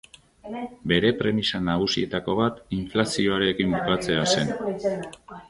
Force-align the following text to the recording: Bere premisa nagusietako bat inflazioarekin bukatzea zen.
Bere 0.91 1.11
premisa 1.19 1.61
nagusietako 1.65 2.37
bat 2.41 2.57
inflazioarekin 2.79 3.77
bukatzea 3.79 4.27
zen. 4.35 4.53